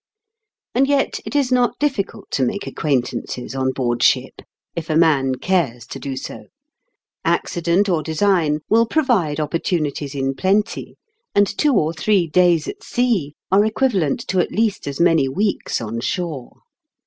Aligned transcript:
And 0.73 0.87
yet 0.87 1.19
it 1.27 1.35
is 1.35 1.51
not 1.51 1.77
difficult 1.77 2.31
to 2.31 2.43
make 2.43 2.65
acquaint 2.65 3.11
ances 3.11 3.55
on 3.55 3.71
board 3.71 4.01
ship, 4.01 4.41
if 4.75 4.89
a 4.89 4.95
man 4.95 5.35
cares 5.35 5.85
to 5.85 5.99
do 5.99 6.17
so; 6.17 6.45
accident 7.23 7.87
or 7.87 8.01
design 8.01 8.61
will 8.67 8.87
provide 8.87 9.39
opportunities 9.39 10.15
in 10.15 10.33
plenty, 10.33 10.95
and 11.35 11.55
two 11.55 11.73
or 11.75 11.93
three 11.93 12.25
days 12.25 12.67
at 12.67 12.81
sea 12.83 13.35
are 13.51 13.63
equivalent 13.63 14.21
to 14.29 14.39
at 14.39 14.51
least 14.51 14.87
as 14.87 14.99
many 14.99 15.29
weeks 15.29 15.79
on 15.79 15.99
shore. 15.99 16.61